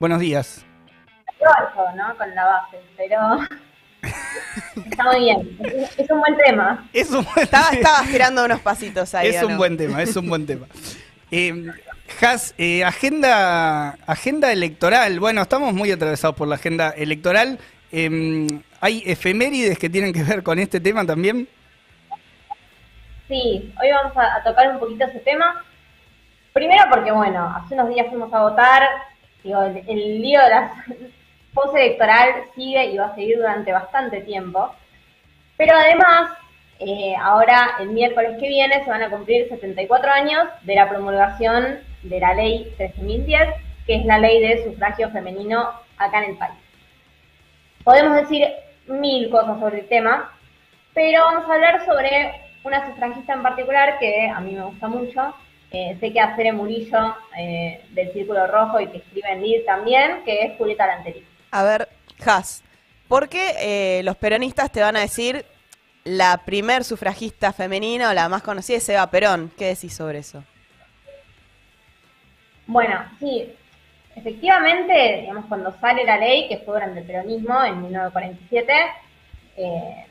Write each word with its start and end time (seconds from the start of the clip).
Buenos 0.00 0.20
días. 0.20 0.66
¿no? 1.96 2.16
Con 2.16 2.34
la 2.34 2.44
base, 2.44 2.80
pero 2.96 3.18
está 4.90 5.04
muy 5.04 5.20
bien. 5.20 5.58
Es, 5.96 6.10
un 6.10 6.18
buen 6.18 6.36
tema. 6.36 6.88
estaba, 6.92 7.70
estaba 7.72 8.04
girando 8.04 8.44
unos 8.44 8.60
pasitos 8.60 9.14
ahí. 9.14 9.28
Es 9.28 9.42
un 9.42 9.56
buen 9.56 9.76
tema, 9.76 10.02
es 10.02 10.16
un 10.16 10.28
buen 10.28 10.46
tema. 10.46 10.66
Eh, 11.30 11.70
Has, 12.20 12.54
eh, 12.58 12.84
agenda, 12.84 13.90
agenda 14.06 14.50
electoral. 14.52 15.20
Bueno, 15.20 15.42
estamos 15.42 15.72
muy 15.74 15.90
atravesados 15.90 16.36
por 16.36 16.48
la 16.48 16.56
agenda 16.56 16.90
electoral. 16.90 17.58
Em, 17.92 18.46
¿Hay 18.80 19.02
efemérides 19.06 19.78
que 19.78 19.90
tienen 19.90 20.12
que 20.12 20.22
ver 20.22 20.42
con 20.42 20.58
este 20.58 20.80
tema 20.80 21.04
también? 21.06 21.48
Sí, 23.28 23.72
hoy 23.80 23.90
vamos 23.90 24.12
a, 24.16 24.42
tocar 24.42 24.70
un 24.70 24.78
poquito 24.78 25.04
ese 25.04 25.20
tema. 25.20 25.64
Primero 26.52 26.84
porque, 26.90 27.10
bueno, 27.10 27.54
hace 27.56 27.74
unos 27.74 27.88
días 27.90 28.06
fuimos 28.08 28.32
a 28.32 28.42
votar. 28.42 28.82
Digo, 29.44 29.62
el, 29.62 30.22
lío 30.22 30.40
de 30.42 30.50
la 30.50 30.72
postelectoral 31.54 32.44
sigue 32.54 32.86
y 32.86 32.96
va 32.96 33.06
a 33.06 33.14
seguir 33.14 33.36
durante 33.36 33.72
bastante 33.72 34.22
tiempo. 34.22 34.74
Pero 35.56 35.76
además, 35.76 36.30
eh, 36.80 37.14
ahora 37.20 37.76
el 37.78 37.90
miércoles 37.90 38.38
que 38.40 38.48
viene 38.48 38.82
se 38.82 38.90
van 38.90 39.02
a 39.02 39.10
cumplir 39.10 39.48
74 39.48 40.10
años 40.10 40.48
de 40.62 40.74
la 40.74 40.88
promulgación 40.88 41.78
de 42.02 42.20
la 42.20 42.34
ley 42.34 42.74
13.010, 42.78 43.54
que 43.86 43.96
es 43.96 44.04
la 44.06 44.18
ley 44.18 44.40
de 44.40 44.64
sufragio 44.64 45.10
femenino 45.10 45.70
acá 45.98 46.24
en 46.24 46.30
el 46.30 46.36
país. 46.38 46.58
Podemos 47.84 48.16
decir 48.16 48.48
mil 48.86 49.30
cosas 49.30 49.60
sobre 49.60 49.80
el 49.80 49.88
tema, 49.88 50.32
pero 50.94 51.22
vamos 51.22 51.48
a 51.48 51.52
hablar 51.52 51.84
sobre 51.84 52.32
una 52.64 52.86
sufragista 52.86 53.34
en 53.34 53.42
particular 53.42 53.98
que 53.98 54.26
a 54.28 54.40
mí 54.40 54.52
me 54.52 54.64
gusta 54.64 54.88
mucho. 54.88 55.34
Eh, 55.76 55.96
sé 55.98 56.12
que 56.12 56.20
hace 56.20 56.52
Murillo 56.52 57.16
eh, 57.36 57.84
del 57.90 58.12
Círculo 58.12 58.46
Rojo 58.46 58.78
y 58.78 58.86
que 58.86 58.98
escribe 58.98 59.32
en 59.32 59.42
LID 59.42 59.64
también, 59.66 60.22
que 60.24 60.42
es 60.42 60.56
Julieta 60.56 60.86
Lanteri. 60.86 61.26
A 61.50 61.64
ver, 61.64 61.88
Has, 62.24 62.62
¿por 63.08 63.28
qué 63.28 63.54
eh, 63.58 64.02
los 64.04 64.16
peronistas 64.16 64.70
te 64.70 64.80
van 64.80 64.96
a 64.96 65.00
decir 65.00 65.44
la 66.04 66.42
primer 66.44 66.84
sufragista 66.84 67.52
femenina 67.52 68.10
o 68.10 68.14
la 68.14 68.28
más 68.28 68.44
conocida 68.44 68.76
es 68.76 68.88
Eva 68.88 69.10
Perón? 69.10 69.50
¿Qué 69.58 69.66
decís 69.66 69.96
sobre 69.96 70.18
eso? 70.20 70.44
Bueno, 72.68 73.04
sí, 73.18 73.52
efectivamente, 74.14 75.22
digamos, 75.22 75.46
cuando 75.46 75.72
sale 75.80 76.04
la 76.04 76.18
ley, 76.18 76.46
que 76.46 76.58
fue 76.58 76.74
durante 76.74 77.00
el 77.00 77.06
peronismo 77.06 77.64
en 77.64 77.82
1947, 77.82 78.72
eh, 79.56 80.06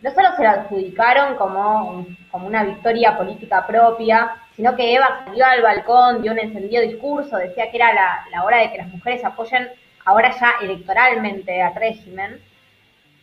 no 0.00 0.10
solo 0.14 0.34
se 0.34 0.42
la 0.42 0.52
adjudicaron 0.52 1.36
como, 1.36 2.06
como 2.30 2.46
una 2.46 2.64
victoria 2.64 3.18
política 3.18 3.66
propia, 3.66 4.32
sino 4.58 4.74
que 4.74 4.92
Eva 4.92 5.22
salió 5.24 5.46
al 5.46 5.62
balcón, 5.62 6.20
dio 6.20 6.32
un 6.32 6.40
encendido 6.40 6.82
discurso, 6.82 7.36
decía 7.36 7.70
que 7.70 7.76
era 7.76 7.92
la, 7.94 8.42
hora 8.42 8.58
de 8.58 8.72
que 8.72 8.78
las 8.78 8.88
mujeres 8.88 9.24
apoyen 9.24 9.68
ahora 10.04 10.34
ya 10.36 10.56
electoralmente 10.60 11.62
al 11.62 11.76
régimen. 11.76 12.42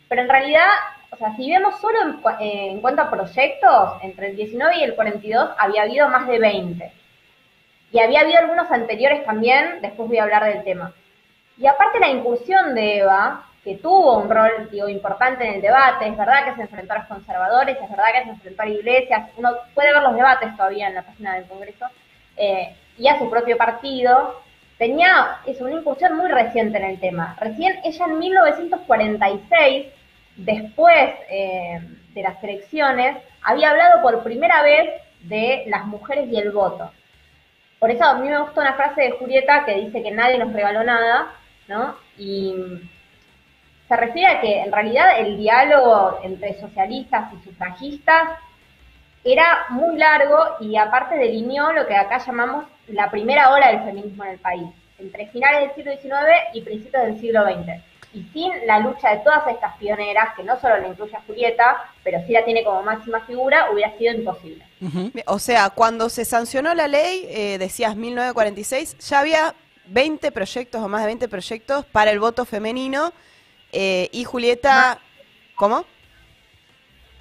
Pero 0.07 0.21
en 0.21 0.29
realidad, 0.29 0.65
o 1.11 1.17
sea, 1.17 1.35
si 1.35 1.51
vemos 1.51 1.77
solo 1.81 1.97
en, 2.03 2.39
eh, 2.39 2.71
en 2.71 2.79
cuanto 2.79 3.01
a 3.01 3.09
proyectos, 3.09 4.01
entre 4.01 4.29
el 4.29 4.37
19 4.37 4.77
y 4.77 4.83
el 4.83 4.95
42 4.95 5.49
había 5.57 5.81
habido 5.81 6.07
más 6.07 6.25
de 6.25 6.39
20 6.39 6.93
y 7.91 7.99
había 7.99 8.21
habido 8.21 8.39
algunos 8.39 8.71
anteriores 8.71 9.25
también, 9.25 9.81
después 9.81 10.07
voy 10.07 10.19
a 10.19 10.23
hablar 10.23 10.45
del 10.45 10.63
tema. 10.63 10.93
Y 11.57 11.67
aparte 11.67 11.99
la 11.99 12.11
incursión 12.11 12.73
de 12.75 12.99
Eva, 12.99 13.43
que 13.65 13.77
tuvo 13.77 14.19
un 14.19 14.29
rol 14.29 14.69
digo, 14.71 14.87
importante 14.87 15.43
en 15.43 15.55
el 15.55 15.61
debate, 15.61 16.07
es 16.07 16.15
verdad 16.15 16.45
que 16.45 16.53
se 16.53 16.61
enfrentó 16.61 16.93
a 16.93 16.99
los 16.99 17.07
conservadores, 17.07 17.75
es 17.81 17.89
verdad 17.89 18.13
que 18.13 18.23
se 18.23 18.29
enfrentó 18.29 18.61
a 18.61 18.67
iglesias, 18.67 19.29
uno 19.37 19.49
puede 19.73 19.91
ver 19.91 20.03
los 20.03 20.15
debates 20.15 20.55
todavía 20.55 20.87
en 20.87 20.93
la 20.93 21.01
página 21.01 21.33
del 21.33 21.47
Congreso, 21.47 21.87
eh, 22.37 22.75
y 22.99 23.07
a 23.07 23.17
su 23.17 23.27
propio 23.27 23.57
partido, 23.57 24.39
tenía 24.77 25.39
es 25.47 25.59
una 25.61 25.71
incursión 25.71 26.15
muy 26.15 26.27
reciente 26.27 26.77
en 26.77 26.83
el 26.83 26.99
tema. 26.99 27.35
Recién 27.39 27.79
ella 27.83 28.05
en 28.05 28.19
1946, 28.19 29.87
después 30.35 31.15
eh, 31.31 31.81
de 32.13 32.21
las 32.21 32.43
elecciones, 32.43 33.17
había 33.41 33.71
hablado 33.71 34.03
por 34.03 34.23
primera 34.23 34.61
vez 34.61 34.91
de 35.21 35.63
las 35.65 35.85
mujeres 35.85 36.29
y 36.31 36.37
el 36.37 36.51
voto. 36.51 36.91
Por 37.79 37.89
eso 37.89 38.03
a 38.03 38.13
mí 38.13 38.29
me 38.29 38.39
gusta 38.39 38.61
una 38.61 38.73
frase 38.73 39.01
de 39.01 39.11
Julieta 39.11 39.65
que 39.65 39.73
dice 39.73 40.03
que 40.03 40.11
nadie 40.11 40.37
nos 40.37 40.53
regaló 40.53 40.83
nada, 40.83 41.31
¿no? 41.67 41.95
Y 42.17 42.53
se 43.87 43.95
refiere 43.95 44.27
a 44.27 44.41
que 44.41 44.61
en 44.61 44.71
realidad 44.71 45.19
el 45.19 45.37
diálogo 45.37 46.19
entre 46.23 46.59
socialistas 46.59 47.31
y 47.33 47.43
sufragistas 47.43 48.39
era 49.23 49.65
muy 49.69 49.97
largo 49.97 50.37
y 50.59 50.75
aparte 50.77 51.15
delineó 51.15 51.71
lo 51.73 51.85
que 51.87 51.95
acá 51.95 52.19
llamamos 52.19 52.65
la 52.87 53.09
primera 53.09 53.51
ola 53.51 53.69
del 53.71 53.83
feminismo 53.83 54.23
en 54.23 54.31
el 54.31 54.39
país, 54.39 54.67
entre 54.99 55.27
finales 55.27 55.61
del 55.61 55.75
siglo 55.75 55.91
XIX 55.91 56.31
y 56.53 56.61
principios 56.61 57.03
del 57.03 57.19
siglo 57.19 57.43
XX. 57.43 57.81
Y 58.13 58.23
sin 58.31 58.51
la 58.65 58.79
lucha 58.79 59.09
de 59.09 59.17
todas 59.17 59.45
estas 59.47 59.75
pioneras, 59.77 60.35
que 60.37 60.43
no 60.43 60.57
solo 60.61 60.77
la 60.77 60.87
incluye 60.87 61.15
a 61.17 61.21
Julieta, 61.21 61.83
pero 62.01 62.19
sí 62.25 62.31
la 62.31 62.45
tiene 62.45 62.63
como 62.63 62.81
máxima 62.81 63.19
figura, 63.21 63.67
hubiera 63.73 63.91
sido 63.97 64.13
imposible. 64.13 64.63
O 65.25 65.37
sea, 65.37 65.69
cuando 65.71 66.07
se 66.09 66.23
sancionó 66.23 66.73
la 66.73 66.87
ley, 66.87 67.25
eh, 67.27 67.57
decías 67.57 67.97
1946, 67.97 68.99
ya 68.99 69.19
había 69.19 69.55
20 69.87 70.31
proyectos 70.31 70.81
o 70.81 70.87
más 70.87 71.01
de 71.01 71.07
20 71.07 71.27
proyectos 71.27 71.85
para 71.85 72.11
el 72.11 72.19
voto 72.19 72.45
femenino 72.45 73.11
eh, 73.77 74.09
y 74.13 74.23
Julieta, 74.23 74.99
¿cómo? 75.55 75.85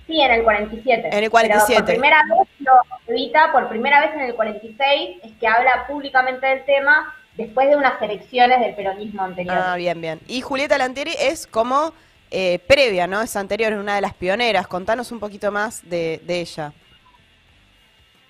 Sí, 0.07 0.21
en 0.21 0.31
el 0.31 0.45
47. 0.45 1.09
En 1.11 1.25
el 1.25 1.31
47. 1.31 1.77
por 1.77 1.85
primera 1.87 2.23
vez 2.23 2.49
lo 2.61 2.73
evita, 3.09 3.51
por 3.51 3.69
primera 3.69 4.01
vez 4.01 4.15
en 4.15 4.21
el 4.21 4.35
46 4.37 5.19
es 5.25 5.33
que 5.33 5.49
habla 5.49 5.85
públicamente 5.89 6.47
del 6.47 6.65
tema 6.65 7.13
después 7.37 7.69
de 7.69 7.77
unas 7.77 8.01
elecciones 8.01 8.61
del 8.61 8.77
peronismo 8.77 9.23
anterior. 9.23 9.57
Ah, 9.59 9.75
bien, 9.75 10.01
bien. 10.01 10.21
Y 10.29 10.43
Julieta 10.43 10.79
Lantieri 10.79 11.17
es 11.19 11.49
como 11.49 11.93
eh, 12.31 12.61
previa, 12.69 13.09
¿no? 13.09 13.21
Es 13.21 13.35
anterior, 13.35 13.73
es 13.73 13.79
una 13.81 13.97
de 13.97 14.03
las 14.03 14.15
pioneras. 14.15 14.69
Contanos 14.69 15.11
un 15.11 15.19
poquito 15.19 15.51
más 15.51 15.89
de, 15.91 16.21
ella. 16.29 16.73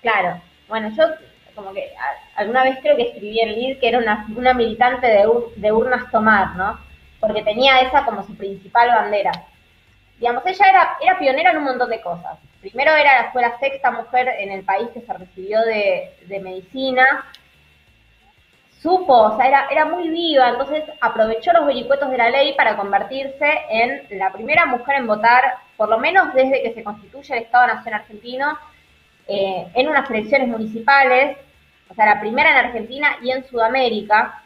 Claro. 0.01 0.41
Bueno, 0.67 0.91
yo 0.97 1.03
como 1.53 1.73
que 1.73 1.93
alguna 2.35 2.63
vez 2.63 2.79
creo 2.81 2.95
que 2.97 3.03
escribí 3.03 3.39
en 3.39 3.53
LID 3.53 3.79
que 3.79 3.87
era 3.87 3.99
una, 3.99 4.25
una 4.35 4.53
militante 4.55 5.05
de, 5.05 5.27
de 5.57 5.71
urnas 5.71 6.09
tomar, 6.09 6.55
¿no? 6.55 6.79
Porque 7.19 7.43
tenía 7.43 7.79
esa 7.81 8.05
como 8.05 8.23
su 8.23 8.35
principal 8.35 8.89
bandera. 8.89 9.31
Digamos, 10.19 10.45
ella 10.45 10.69
era, 10.69 10.97
era 11.01 11.19
pionera 11.19 11.51
en 11.51 11.57
un 11.57 11.63
montón 11.63 11.89
de 11.89 12.01
cosas. 12.01 12.37
Primero 12.61 12.95
era, 12.95 13.31
fue 13.31 13.41
la 13.41 13.57
sexta 13.59 13.91
mujer 13.91 14.27
en 14.39 14.51
el 14.51 14.63
país 14.63 14.89
que 14.93 15.01
se 15.01 15.13
recibió 15.13 15.59
de, 15.61 16.39
medicina, 16.41 17.25
supo, 18.81 19.13
o 19.13 19.37
sea, 19.37 19.47
era, 19.47 19.67
era 19.69 19.85
muy 19.85 20.09
viva, 20.09 20.49
entonces 20.49 20.83
aprovechó 21.01 21.53
los 21.53 21.67
vericuetos 21.67 22.09
de 22.09 22.17
la 22.17 22.29
ley 22.29 22.53
para 22.53 22.75
convertirse 22.75 23.47
en 23.69 24.17
la 24.17 24.31
primera 24.31 24.65
mujer 24.65 24.95
en 24.95 25.07
votar, 25.07 25.57
por 25.77 25.89
lo 25.89 25.99
menos 25.99 26.33
desde 26.33 26.63
que 26.63 26.73
se 26.73 26.83
constituye 26.83 27.35
el 27.35 27.43
Estado-Nación 27.43 27.93
argentino, 27.93 28.57
eh, 29.27 29.67
en 29.73 29.87
unas 29.87 30.09
elecciones 30.09 30.47
municipales, 30.47 31.37
o 31.89 31.93
sea, 31.93 32.05
la 32.05 32.19
primera 32.19 32.51
en 32.51 32.65
Argentina 32.65 33.17
y 33.21 33.31
en 33.31 33.43
Sudamérica. 33.47 34.41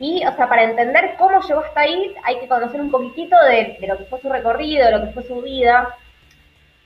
Y, 0.00 0.24
o 0.26 0.34
sea, 0.34 0.48
para 0.48 0.64
entender 0.64 1.14
cómo 1.18 1.42
llegó 1.42 1.60
hasta 1.60 1.82
ahí, 1.82 2.14
hay 2.24 2.40
que 2.40 2.48
conocer 2.48 2.80
un 2.80 2.90
poquitito 2.90 3.36
de, 3.44 3.76
lo 3.86 3.98
que 3.98 4.04
fue 4.04 4.18
su 4.18 4.30
recorrido, 4.30 4.86
de 4.86 4.92
lo 4.92 5.04
que 5.04 5.12
fue 5.12 5.22
su 5.24 5.42
vida. 5.42 5.94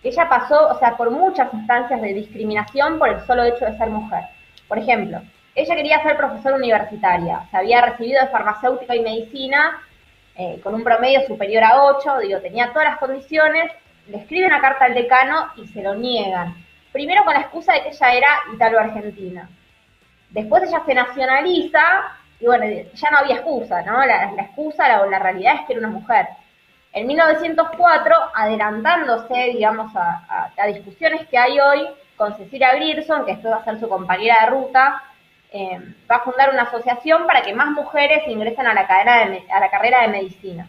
Ella 0.03 0.29
pasó, 0.29 0.69
o 0.69 0.79
sea, 0.81 0.97
por 0.97 1.13
muchas 1.13 1.55
instancias 1.55 2.03
de 2.03 2.13
discriminación 2.13 2.99
por 2.99 3.09
el 3.09 3.21
solo 3.21 3.45
hecho 3.45 3.67
de 3.67 3.79
ser 3.79 3.89
mujer. 3.89 4.25
Por 4.67 4.81
ejemplo, 4.81 5.23
ella 5.55 5.77
quería 5.77 6.03
ser 6.03 6.17
profesora 6.17 6.57
universitaria, 6.57 7.47
se 7.53 7.57
había 7.57 7.83
recibido 7.83 8.21
de 8.21 8.31
farmacéutica 8.33 8.97
y 8.97 9.01
medicina 9.01 9.81
eh, 10.35 10.61
con 10.65 10.75
un 10.75 10.83
promedio 10.83 11.25
superior 11.29 11.63
a 11.63 11.85
8, 11.85 12.19
digo, 12.19 12.41
tenía 12.41 12.73
todas 12.73 12.89
las 12.89 12.99
condiciones, 12.99 13.71
le 14.09 14.17
escribe 14.17 14.49
una 14.49 14.61
carta 14.61 14.87
al 14.87 14.95
decano 14.95 15.53
y 15.57 15.69
se 15.69 15.83
lo 15.83 15.95
niegan. 15.95 16.57
Primero 16.91 17.25
con 17.25 17.35
la 17.35 17.43
excusa 17.43 17.75
de 17.75 17.83
que 17.83 17.89
ella 17.91 18.13
era 18.13 18.29
italo-argentina. 18.53 19.49
Después 20.31 20.65
ella 20.65 20.83
se 20.85 20.95
nacionaliza 20.95 21.81
y 22.41 22.47
bueno, 22.47 22.65
ya 22.67 23.11
no 23.11 23.19
había 23.19 23.37
excusa, 23.37 23.83
¿no? 23.83 24.05
La, 24.05 24.33
excusa, 24.39 24.89
la, 24.89 25.07
la, 25.07 25.19
realidad 25.19 25.55
es 25.57 25.67
que 25.67 25.73
era 25.75 25.87
una 25.87 25.99
mujer. 25.99 26.27
En 26.93 27.07
1904, 27.07 28.15
adelantándose, 28.35 29.35
digamos, 29.53 29.95
a, 29.97 30.51
a 30.57 30.67
discusiones 30.67 31.27
que 31.29 31.39
hay 31.39 31.59
hoy 31.59 31.89
con 32.17 32.37
Cecilia 32.37 32.75
Grierson, 32.75 33.25
que 33.25 33.33
esto 33.33 33.51
va 33.51 33.57
a 33.57 33.65
ser 33.65 33.81
su 33.81 33.89
compañera 33.89 34.41
de 34.41 34.51
ruta, 34.51 35.03
eh, 35.57 35.79
va 36.11 36.17
a 36.17 36.25
fundar 36.25 36.51
una 36.51 36.63
asociación 36.63 37.27
para 37.27 37.43
que 37.43 37.55
más 37.55 37.69
mujeres 37.69 38.27
ingresen 38.27 38.67
a 38.67 38.75
la, 38.75 38.81
a 38.81 39.61
la 39.61 39.71
carrera 39.71 40.03
de 40.03 40.09
medicina. 40.09 40.67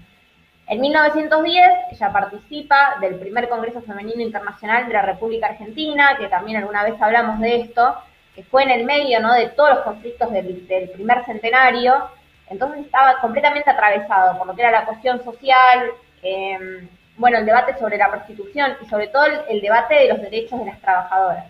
En 0.68 0.80
1910 0.80 1.70
ella 1.92 2.12
participa 2.12 2.98
del 3.02 3.16
primer 3.16 3.50
Congreso 3.50 3.82
Femenino 3.82 4.22
Internacional 4.22 4.88
de 4.88 4.94
la 4.94 5.02
República 5.02 5.48
Argentina, 5.48 6.16
que 6.20 6.28
también 6.28 6.58
alguna 6.58 6.84
vez 6.84 7.00
hablamos 7.02 7.40
de 7.40 7.62
esto, 7.62 7.96
que 8.36 8.44
fue 8.44 8.64
en 8.64 8.72
el 8.72 8.86
medio 8.86 9.20
¿no? 9.22 9.34
de 9.34 9.48
todos 9.50 9.76
los 9.76 9.80
conflictos 9.80 10.32
del, 10.32 10.90
primer 10.94 11.26
centenario, 11.26 12.10
entonces 12.50 12.86
estaba 12.86 13.20
completamente 13.22 13.70
atravesado 13.70 14.38
por 14.38 14.46
lo 14.46 14.56
que 14.56 14.62
era 14.62 14.72
la 14.72 14.86
cuestión 14.86 15.24
social, 15.24 15.92
eh, 16.22 16.88
bueno, 17.18 17.38
el 17.38 17.46
debate 17.46 17.78
sobre 17.80 17.98
la 17.98 18.12
prostitución 18.12 18.76
y 18.86 18.90
sobre 18.90 19.08
todo 19.08 19.26
el 19.50 19.62
debate 19.62 19.96
de 19.96 20.08
los 20.10 20.22
derechos 20.22 20.60
de 20.60 20.66
las 20.66 20.82
trabajadoras. 20.82 21.46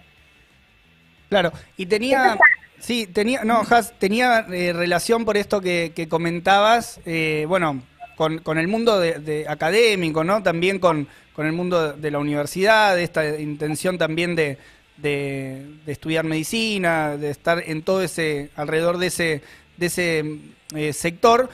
Claro, 1.29 1.51
y 1.75 1.87
tenía, 1.87 2.37
sí, 2.79 3.07
tenía, 3.07 3.43
no, 3.43 3.61
Has, 3.69 3.97
tenía 3.97 4.45
eh, 4.51 4.73
relación 4.73 5.25
por 5.25 5.38
esto 5.38 5.59
que, 5.59 5.91
que 5.95 6.07
comentabas, 6.07 6.99
eh, 7.05 7.45
bueno, 7.47 7.81
con, 8.15 8.39
con, 8.39 8.57
el 8.57 8.67
mundo 8.67 8.99
de, 8.99 9.45
académico, 9.49 10.23
¿no? 10.23 10.43
También 10.43 10.79
con, 10.79 11.07
con, 11.33 11.47
el 11.47 11.51
mundo 11.51 11.93
de 11.93 12.11
la 12.11 12.19
universidad, 12.19 12.97
esta 12.99 13.39
intención 13.39 13.97
también 13.97 14.35
de, 14.35 14.57
de, 14.97 15.65
estudiar 15.88 16.25
medicina, 16.25 17.18
de 17.18 17.30
estar 17.30 17.63
en 17.65 17.83
todo 17.83 18.01
ese, 18.01 18.50
alrededor 18.56 18.97
de 18.97 19.07
ese, 19.07 19.42
de 19.77 19.86
ese 19.86 20.39
eh, 20.75 20.94
sector. 20.94 21.50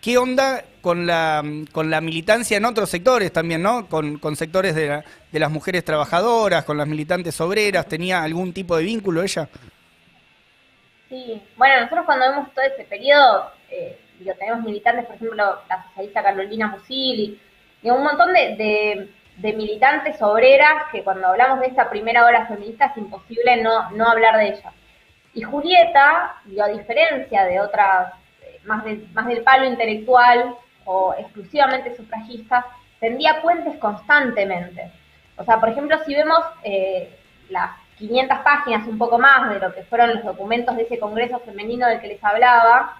¿Qué 0.00 0.18
onda 0.18 0.64
con 0.80 1.06
la, 1.06 1.42
con 1.72 1.90
la 1.90 2.00
militancia 2.00 2.56
en 2.56 2.64
otros 2.64 2.90
sectores 2.90 3.32
también, 3.32 3.62
¿no? 3.62 3.88
Con, 3.88 4.18
con 4.18 4.36
sectores 4.36 4.74
de, 4.74 5.02
de, 5.32 5.38
las 5.38 5.50
mujeres 5.50 5.84
trabajadoras, 5.84 6.64
con 6.64 6.76
las 6.76 6.86
militantes 6.86 7.40
obreras, 7.40 7.86
¿tenía 7.88 8.22
algún 8.22 8.52
tipo 8.52 8.76
de 8.76 8.84
vínculo 8.84 9.22
ella? 9.22 9.48
Sí, 11.08 11.42
bueno, 11.56 11.80
nosotros 11.80 12.06
cuando 12.06 12.30
vemos 12.30 12.54
todo 12.54 12.64
ese 12.64 12.84
periodo, 12.84 13.50
eh, 13.70 13.98
tenemos 14.38 14.64
militantes, 14.64 15.06
por 15.06 15.16
ejemplo, 15.16 15.36
la 15.68 15.84
socialista 15.88 16.22
Carolina 16.22 16.68
Musili, 16.68 17.40
y 17.82 17.90
un 17.90 18.02
montón 18.02 18.32
de, 18.32 18.56
de, 18.56 19.08
militantes 19.38 20.20
obreras 20.22 20.84
que 20.90 21.04
cuando 21.04 21.28
hablamos 21.28 21.60
de 21.60 21.66
esta 21.66 21.90
primera 21.90 22.24
hora 22.24 22.46
feminista 22.46 22.86
es 22.86 22.96
imposible 22.96 23.62
no, 23.62 23.90
no 23.90 24.08
hablar 24.08 24.38
de 24.38 24.48
ella. 24.48 24.72
Y 25.34 25.42
Julieta, 25.42 26.36
y 26.46 26.58
a 26.60 26.66
diferencia 26.66 27.44
de 27.44 27.60
otras, 27.60 28.14
eh, 28.42 28.60
más, 28.64 28.84
más 29.12 29.26
del 29.26 29.42
palo 29.42 29.66
intelectual, 29.66 30.56
o 30.86 31.14
exclusivamente 31.18 31.94
sufragistas, 31.96 32.64
tendía 33.00 33.42
puentes 33.42 33.76
constantemente. 33.78 34.90
O 35.36 35.44
sea, 35.44 35.60
por 35.60 35.68
ejemplo, 35.68 35.98
si 36.06 36.14
vemos 36.14 36.40
eh, 36.62 37.14
las 37.50 37.72
500 37.98 38.38
páginas, 38.38 38.86
un 38.86 38.96
poco 38.96 39.18
más 39.18 39.50
de 39.50 39.60
lo 39.60 39.74
que 39.74 39.82
fueron 39.84 40.14
los 40.14 40.24
documentos 40.24 40.76
de 40.76 40.82
ese 40.82 40.98
Congreso 40.98 41.40
Femenino 41.40 41.86
del 41.86 42.00
que 42.00 42.08
les 42.08 42.24
hablaba, 42.24 42.96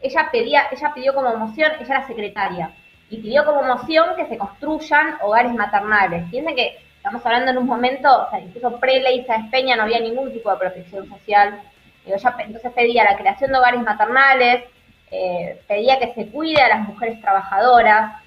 ella, 0.00 0.30
pedía, 0.32 0.68
ella 0.70 0.92
pidió 0.94 1.14
como 1.14 1.36
moción, 1.36 1.72
ella 1.78 1.96
era 1.96 2.06
secretaria, 2.06 2.72
y 3.10 3.18
pidió 3.18 3.44
como 3.44 3.64
moción 3.64 4.14
que 4.16 4.26
se 4.26 4.38
construyan 4.38 5.18
hogares 5.20 5.52
maternales. 5.52 6.30
Piensen 6.30 6.54
que 6.54 6.78
estamos 6.96 7.24
hablando 7.26 7.50
en 7.50 7.58
un 7.58 7.66
momento, 7.66 8.26
o 8.26 8.30
sea, 8.30 8.40
incluso 8.40 8.78
pre-ley 8.78 9.26
Peña 9.50 9.76
no 9.76 9.82
había 9.82 9.98
ningún 9.98 10.32
tipo 10.32 10.50
de 10.50 10.58
protección 10.58 11.08
social. 11.08 11.60
Entonces 12.06 12.72
pedía 12.72 13.04
la 13.04 13.16
creación 13.16 13.50
de 13.50 13.58
hogares 13.58 13.82
maternales, 13.82 14.64
eh, 15.10 15.60
pedía 15.66 15.98
que 15.98 16.14
se 16.14 16.30
cuide 16.30 16.62
a 16.62 16.68
las 16.68 16.88
mujeres 16.88 17.20
trabajadoras. 17.20 18.22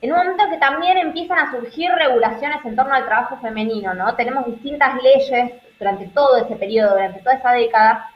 En 0.00 0.12
un 0.12 0.18
momento 0.18 0.48
que 0.50 0.56
también 0.56 0.98
empiezan 0.98 1.38
a 1.38 1.50
surgir 1.52 1.90
regulaciones 1.92 2.64
en 2.64 2.74
torno 2.74 2.94
al 2.94 3.04
trabajo 3.04 3.36
femenino, 3.36 3.94
¿no? 3.94 4.14
Tenemos 4.16 4.46
distintas 4.46 5.00
leyes 5.02 5.52
durante 5.78 6.08
todo 6.08 6.38
ese 6.38 6.56
periodo, 6.56 6.94
durante 6.94 7.20
toda 7.20 7.36
esa 7.36 7.52
década, 7.52 8.10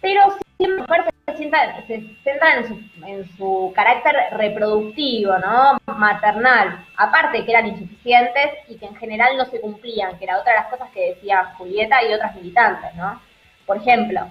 pero 0.00 0.36
siempre 0.56 1.04
se, 1.36 1.50
se 1.86 2.14
centran 2.24 2.58
en 2.58 2.68
su, 2.68 3.04
en 3.06 3.36
su 3.36 3.72
carácter 3.74 4.14
reproductivo, 4.32 5.38
¿no? 5.38 5.78
Maternal, 5.96 6.86
aparte 6.96 7.44
que 7.44 7.50
eran 7.50 7.66
insuficientes 7.66 8.52
y 8.68 8.76
que 8.78 8.86
en 8.86 8.96
general 8.96 9.36
no 9.36 9.44
se 9.46 9.60
cumplían, 9.60 10.18
que 10.18 10.24
era 10.24 10.38
otra 10.38 10.52
de 10.52 10.58
las 10.60 10.68
cosas 10.68 10.90
que 10.90 11.14
decía 11.14 11.54
Julieta 11.56 12.02
y 12.04 12.12
otras 12.12 12.34
militantes, 12.34 12.94
¿no? 12.94 13.20
Por 13.66 13.76
ejemplo, 13.78 14.28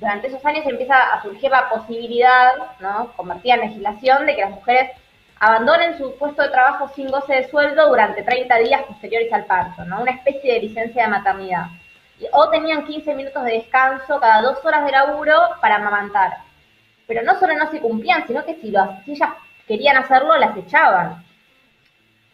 durante 0.00 0.28
esos 0.28 0.44
años 0.46 0.64
empieza 0.66 0.96
a 1.12 1.22
surgir 1.22 1.50
la 1.50 1.68
posibilidad, 1.68 2.52
¿no? 2.80 3.12
convertida 3.16 3.54
en 3.54 3.60
legislación, 3.60 4.26
de 4.26 4.34
que 4.34 4.40
las 4.40 4.50
mujeres 4.50 4.90
abandonen 5.38 5.98
su 5.98 6.16
puesto 6.18 6.42
de 6.42 6.48
trabajo 6.48 6.90
sin 6.94 7.08
goce 7.08 7.34
de 7.34 7.48
sueldo 7.48 7.88
durante 7.88 8.22
30 8.22 8.56
días 8.58 8.82
posteriores 8.84 9.32
al 9.32 9.44
parto, 9.44 9.84
¿no? 9.84 10.00
Una 10.00 10.12
especie 10.12 10.54
de 10.54 10.60
licencia 10.60 11.04
de 11.04 11.08
maternidad. 11.08 11.66
O 12.32 12.50
tenían 12.50 12.84
15 12.84 13.14
minutos 13.14 13.44
de 13.44 13.52
descanso 13.52 14.20
cada 14.20 14.42
dos 14.42 14.64
horas 14.64 14.84
de 14.84 14.92
laburo 14.92 15.34
para 15.60 15.76
amamantar. 15.76 16.38
Pero 17.06 17.22
no 17.22 17.38
solo 17.38 17.54
no 17.54 17.70
se 17.70 17.80
cumplían, 17.80 18.26
sino 18.26 18.44
que 18.44 18.54
si, 18.56 18.70
lo, 18.70 18.96
si 19.04 19.12
ellas 19.12 19.30
querían 19.66 19.96
hacerlo, 19.96 20.36
las 20.36 20.56
echaban. 20.56 21.24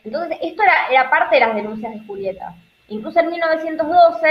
Entonces, 0.05 0.39
esto 0.43 0.63
era, 0.63 0.89
era 0.91 1.11
parte 1.11 1.37
de 1.37 1.41
las 1.41 1.55
denuncias 1.55 1.93
de 1.93 2.07
Julieta. 2.07 2.55
Incluso 2.89 3.21
en 3.21 3.31
1912 3.31 4.29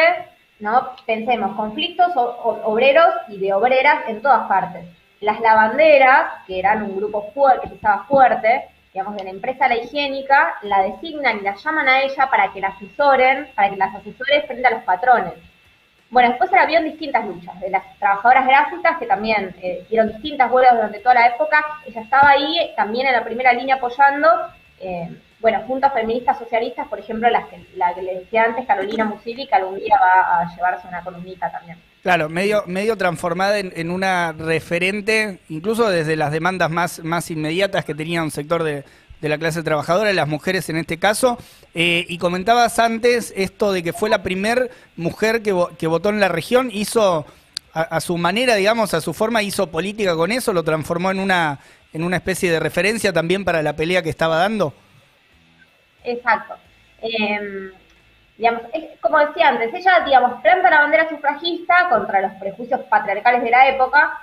¿no? 0.59 0.91
Pensemos, 1.05 1.55
conflictos 1.55 2.11
obreros 2.15 3.13
y 3.27 3.37
de 3.37 3.53
obreras 3.53 4.07
en 4.07 4.21
todas 4.21 4.47
partes. 4.47 4.85
Las 5.21 5.39
lavanderas, 5.39 6.43
que 6.45 6.59
eran 6.59 6.83
un 6.83 6.97
grupo 6.97 7.31
fuerte, 7.33 7.67
que 7.67 7.75
estaba 7.75 8.05
fuerte, 8.05 8.69
digamos, 8.95 9.17
de 9.17 9.25
la 9.25 9.31
empresa 9.31 9.67
La 9.67 9.75
Higiénica, 9.75 10.55
la 10.61 10.83
designan 10.83 11.39
y 11.39 11.41
la 11.41 11.53
llaman 11.53 11.89
a 11.89 11.99
ella 11.99 12.29
para 12.29 12.53
que 12.53 12.61
la 12.61 12.69
asesoren, 12.69 13.49
para 13.53 13.69
que 13.69 13.75
las 13.75 13.93
asesores 13.93 14.45
frente 14.45 14.65
a 14.65 14.71
los 14.71 14.83
patrones. 14.83 15.33
Bueno, 16.09 16.29
después 16.29 16.49
se 16.49 16.57
habían 16.57 16.85
distintas 16.85 17.25
luchas, 17.25 17.59
de 17.59 17.71
las 17.71 17.83
trabajadoras 17.99 18.47
gráficas, 18.47 18.97
que 18.97 19.05
también 19.05 19.53
eh, 19.61 19.85
dieron 19.89 20.13
distintas 20.13 20.49
huelgas 20.49 20.75
durante 20.75 20.99
toda 20.99 21.15
la 21.15 21.27
época, 21.27 21.61
ella 21.85 21.99
estaba 21.99 22.29
ahí 22.29 22.71
también 22.77 23.07
en 23.07 23.13
la 23.15 23.25
primera 23.25 23.51
línea 23.51 23.75
apoyando, 23.75 24.29
eh, 24.79 25.09
bueno, 25.41 25.61
juntas 25.67 25.91
feministas 25.91 26.39
socialistas, 26.39 26.87
por 26.87 26.97
ejemplo, 26.97 27.29
las 27.29 27.47
que, 27.47 27.67
la 27.75 27.93
que 27.93 28.01
le 28.01 28.19
decía 28.19 28.45
antes, 28.45 28.65
Carolina 28.65 29.03
Musili, 29.03 29.45
que 29.45 29.55
algún 29.55 29.75
día 29.77 29.99
va 30.01 30.39
a 30.39 30.55
llevarse 30.55 30.87
una 30.87 31.03
columnita 31.03 31.51
también. 31.51 31.77
Claro, 32.05 32.29
medio, 32.29 32.63
medio 32.67 32.95
transformada 32.97 33.57
en, 33.57 33.89
una 33.89 34.31
referente, 34.31 35.39
incluso 35.49 35.89
desde 35.89 36.15
las 36.15 36.31
demandas 36.31 36.69
más, 36.69 37.03
más 37.03 37.31
inmediatas 37.31 37.83
que 37.83 37.95
tenía 37.95 38.21
un 38.21 38.29
sector 38.29 38.61
de, 38.61 38.83
la 39.21 39.39
clase 39.39 39.63
trabajadora, 39.63 40.13
las 40.13 40.27
mujeres 40.27 40.69
en 40.69 40.77
este 40.77 40.99
caso. 40.99 41.39
Eh, 41.73 42.05
y 42.07 42.19
comentabas 42.19 42.77
antes 42.77 43.33
esto 43.35 43.71
de 43.71 43.81
que 43.81 43.91
fue 43.91 44.11
la 44.11 44.21
primer 44.21 44.69
mujer 44.95 45.41
que, 45.41 45.59
que 45.79 45.87
votó 45.87 46.09
en 46.09 46.19
la 46.19 46.27
región, 46.27 46.69
hizo 46.71 47.25
a, 47.73 47.81
a, 47.81 47.99
su 48.01 48.19
manera, 48.19 48.53
digamos, 48.53 48.93
a 48.93 49.01
su 49.01 49.11
forma, 49.11 49.41
hizo 49.41 49.71
política 49.71 50.15
con 50.15 50.31
eso, 50.31 50.53
lo 50.53 50.61
transformó 50.61 51.09
en 51.09 51.17
una, 51.17 51.59
en 51.91 52.03
una 52.03 52.17
especie 52.17 52.51
de 52.51 52.59
referencia 52.59 53.13
también 53.13 53.43
para 53.43 53.63
la 53.63 53.75
pelea 53.75 54.03
que 54.03 54.11
estaba 54.11 54.37
dando. 54.37 54.75
Exacto. 56.03 56.53
Em, 57.01 57.71
digamos, 58.37 58.63
como 59.01 59.19
decía 59.19 59.49
antes, 59.49 59.73
ella, 59.73 60.03
digamos, 60.05 60.41
planta 60.41 60.69
la 60.69 60.81
bandera 60.81 61.09
sufragista 61.09 61.89
contra 61.89 62.21
los 62.21 62.33
prejuicios 62.33 62.81
patriarcales 62.81 63.43
de 63.43 63.51
la 63.51 63.69
época, 63.69 64.21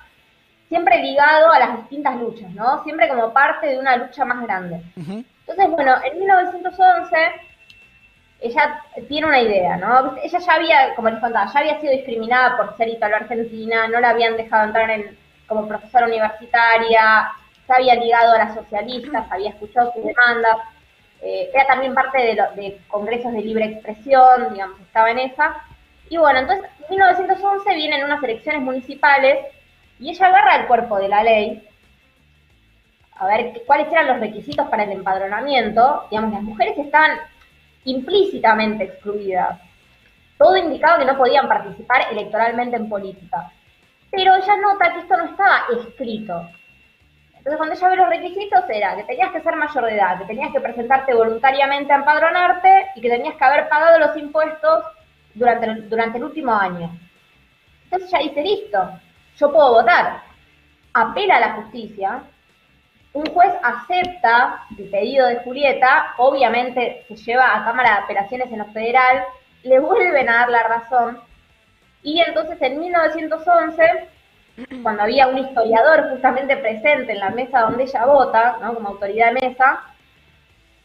siempre 0.69 1.03
ligado 1.03 1.53
a 1.53 1.59
las 1.59 1.77
distintas 1.79 2.17
luchas, 2.17 2.51
¿no? 2.51 2.83
Siempre 2.85 3.09
como 3.09 3.33
parte 3.33 3.69
de 3.69 3.79
una 3.79 3.97
lucha 3.97 4.25
más 4.25 4.43
grande. 4.43 4.83
Entonces, 4.97 5.71
bueno, 5.71 5.97
en 6.05 6.19
1911 6.19 7.17
ella 8.43 8.83
tiene 9.09 9.27
una 9.27 9.41
idea, 9.41 9.77
¿no? 9.77 10.17
Ella 10.23 10.39
ya 10.39 10.55
había, 10.55 10.95
como 10.95 11.09
les 11.11 11.21
contaba, 11.21 11.51
ya 11.53 11.61
había 11.61 11.81
sido 11.81 11.93
discriminada 11.93 12.57
por 12.57 12.77
ser 12.77 12.89
italo-argentina, 12.89 13.89
no 13.89 14.01
la 14.01 14.11
habían 14.11 14.37
dejado 14.37 14.67
entrar 14.67 14.91
en, 14.91 15.17
como 15.47 15.69
profesora 15.69 16.07
universitaria, 16.07 17.31
se 17.67 17.73
había 17.73 17.95
ligado 17.95 18.33
a 18.33 18.39
las 18.39 18.55
socialistas, 18.55 19.27
había 19.31 19.51
escuchado 19.51 19.93
sus 19.93 20.05
demandas, 20.05 20.57
eh, 21.23 21.51
era 21.55 21.67
también 21.67 21.95
parte 21.95 22.19
de, 22.19 22.35
de, 22.61 22.79
congresos 22.89 23.33
de 23.33 23.41
libre 23.41 23.67
expresión, 23.67 24.53
digamos, 24.53 24.81
estaba 24.81 25.11
en 25.11 25.21
esa. 25.21 25.65
Y 26.09 26.17
bueno, 26.17 26.41
entonces 26.41 26.69
en 26.81 26.91
1911 26.91 27.75
vienen 27.75 28.05
unas 28.05 28.23
elecciones 28.23 28.63
municipales 28.63 29.47
y 30.01 30.11
ella 30.11 30.27
agarra 30.27 30.57
el 30.57 30.67
cuerpo 30.67 30.99
de 30.99 31.09
la 31.09 31.23
ley 31.23 31.69
a 33.17 33.27
ver 33.27 33.63
cuáles 33.67 33.87
eran 33.93 34.09
los 34.09 34.21
requisitos 34.21 34.69
para 34.69 34.83
el 34.83 34.93
empadronamiento. 34.93 36.07
Digamos, 36.11 36.33
las 36.33 36.43
mujeres 36.43 36.77
estaban 36.77 37.19
implícitamente 37.85 38.85
excluidas. 38.85 39.61
Todo 40.37 40.57
indicaba 40.57 40.99
que 40.99 41.05
no 41.05 41.17
podían 41.17 41.47
participar 41.47 42.07
electoralmente 42.11 42.77
en 42.77 42.89
política. 42.89 43.53
Pero 44.11 44.35
ella 44.35 44.57
nota 44.57 44.93
que 44.93 45.01
esto 45.01 45.17
no 45.17 45.25
estaba 45.27 45.63
escrito. 45.87 46.49
Entonces, 47.45 47.59
cuando 47.59 47.75
ella 47.75 47.89
ve 47.89 47.97
los 47.97 48.09
requisitos, 48.09 48.65
era 48.69 48.95
que 48.95 49.03
tenías 49.03 49.33
que 49.33 49.41
ser 49.41 49.57
mayor 49.57 49.85
de 49.87 49.97
edad, 49.97 50.17
que 50.17 50.27
tenías 50.27 50.53
que 50.53 50.61
presentarte 50.61 51.13
voluntariamente 51.13 51.93
a 51.93 51.97
empadronarte 51.97 52.87
y 52.95 53.01
que 53.01 53.11
tenías 53.11 53.35
que 53.35 53.45
haber 53.45 53.69
pagado 53.69 53.99
los 53.99 54.17
impuestos 54.17 54.85
durante 55.35 55.67
el, 55.67 55.91
durante 55.91 56.19
el 56.19 56.25
último 56.25 56.55
año. 56.55 56.97
Entonces 57.83 58.13
ella 58.13 58.29
dice, 58.29 58.43
listo, 58.43 58.91
yo 59.37 59.53
puedo 59.53 59.73
votar. 59.73 60.23
Apela 60.95 61.39
a 61.39 61.41
la 61.41 61.53
justicia, 61.55 62.23
un 63.13 63.27
juez 63.27 63.53
acepta 63.61 64.63
el 64.79 64.89
pedido 64.89 65.27
de 65.27 65.41
Julieta, 65.41 66.15
obviamente 66.19 67.05
se 67.09 67.17
lleva 67.17 67.57
a 67.57 67.65
Cámara 67.65 67.91
de 67.91 68.03
Apelaciones 68.05 68.53
en 68.53 68.59
lo 68.59 68.67
federal, 68.67 69.25
le 69.65 69.81
vuelven 69.81 70.29
a 70.29 70.35
dar 70.35 70.49
la 70.49 70.63
razón, 70.63 71.21
y 72.05 72.21
entonces 72.21 72.63
en 72.63 72.79
1911 72.79 74.09
cuando 74.83 75.03
había 75.03 75.29
un 75.29 75.39
historiador 75.39 76.11
justamente 76.11 76.57
presente 76.57 77.13
en 77.13 77.21
la 77.21 77.31
mesa 77.31 77.61
donde 77.61 77.85
ella 77.85 78.05
vota, 78.07 78.59
¿no? 78.61 78.75
como 78.75 78.91
autoridad 78.91 79.33
de 79.33 79.49
mesa, 79.49 79.81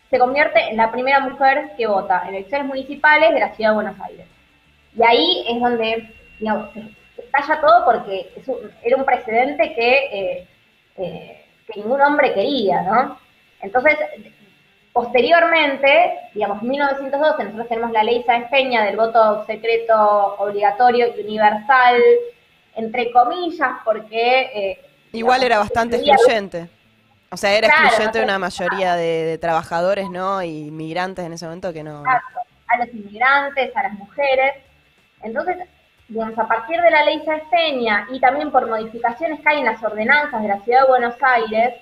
se 0.09 0.19
convierte 0.19 0.59
en 0.69 0.77
la 0.77 0.91
primera 0.91 1.19
mujer 1.19 1.71
que 1.75 1.87
vota 1.87 2.23
en 2.27 2.35
elecciones 2.35 2.67
municipales 2.67 3.33
de 3.33 3.39
la 3.39 3.53
ciudad 3.53 3.71
de 3.71 3.75
Buenos 3.75 3.99
Aires. 4.01 4.27
Y 4.95 5.03
ahí 5.03 5.45
es 5.49 5.59
donde 5.59 6.13
digamos, 6.39 6.69
estalla 7.17 7.61
todo 7.61 7.85
porque 7.85 8.29
era 8.83 8.95
un 8.95 9.05
precedente 9.05 9.73
que, 9.73 9.91
eh, 10.11 10.47
eh, 10.97 11.45
que 11.67 11.79
ningún 11.79 12.01
hombre 12.01 12.33
quería, 12.33 12.81
¿no? 12.83 13.19
Entonces, 13.61 13.97
Posteriormente, 14.97 16.17
digamos, 16.33 16.59
en 16.63 16.69
1912, 16.69 17.43
nosotros 17.43 17.67
tenemos 17.67 17.91
la 17.91 18.01
ley 18.01 18.23
Sáenz 18.23 18.49
Peña 18.49 18.83
del 18.83 18.95
voto 18.95 19.45
secreto 19.45 19.93
obligatorio 20.39 21.15
y 21.15 21.21
universal, 21.21 22.01
entre 22.77 23.11
comillas, 23.11 23.71
porque... 23.83 24.41
Eh, 24.53 24.85
Igual 25.11 25.43
era 25.43 25.59
bastante 25.59 25.97
excluyente. 25.97 26.69
O 27.29 27.35
sea, 27.35 27.57
era 27.57 27.67
excluyente 27.67 28.19
de 28.19 28.23
una 28.23 28.39
mayoría 28.39 28.95
de, 28.95 29.37
trabajadores, 29.39 30.09
¿no? 30.09 30.41
Y 30.41 30.71
migrantes 30.71 31.25
en 31.25 31.33
ese 31.33 31.45
momento 31.45 31.73
que 31.73 31.83
no... 31.83 32.03
a 32.05 32.77
los 32.77 32.87
inmigrantes, 32.93 33.75
a 33.75 33.83
las 33.83 33.93
mujeres. 33.93 34.53
Entonces, 35.23 35.57
digamos, 36.07 36.37
a 36.39 36.47
partir 36.47 36.79
de 36.79 36.91
la 36.91 37.03
ley 37.03 37.21
Sáenz 37.25 37.43
Peña 37.49 38.07
y 38.11 38.19
también 38.19 38.51
por 38.51 38.67
modificaciones 38.67 39.41
que 39.41 39.49
hay 39.49 39.59
en 39.59 39.65
las 39.65 39.83
ordenanzas 39.83 40.41
de 40.41 40.47
la 40.47 40.59
Ciudad 40.61 40.83
de 40.83 40.87
Buenos 40.87 41.15
Aires, 41.21 41.75